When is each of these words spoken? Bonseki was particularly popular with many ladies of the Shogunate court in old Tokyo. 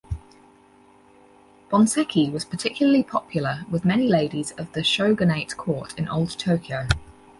Bonseki 1.69 2.31
was 2.31 2.43
particularly 2.43 3.03
popular 3.03 3.65
with 3.69 3.85
many 3.85 4.07
ladies 4.07 4.49
of 4.53 4.73
the 4.73 4.83
Shogunate 4.83 5.55
court 5.57 5.93
in 5.95 6.07
old 6.07 6.39
Tokyo. 6.39 6.87